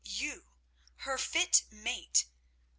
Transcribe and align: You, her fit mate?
You, 0.03 0.45
her 0.95 1.19
fit 1.19 1.61
mate? 1.69 2.25